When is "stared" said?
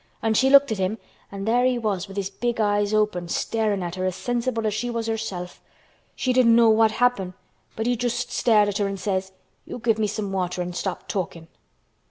8.31-8.67